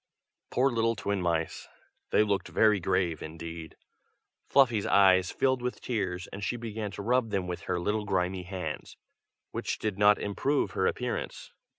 [0.49, 1.67] Poor little twin mice!
[2.09, 3.77] they looked very grave indeed.
[4.49, 8.41] Fluffy's eyes filled with tears, and she began to rub them with her little grimy
[8.41, 8.97] hands,
[9.51, 11.53] which did not improve her appearance.